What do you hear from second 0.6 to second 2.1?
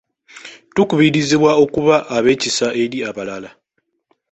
Tukubirizibwa okuba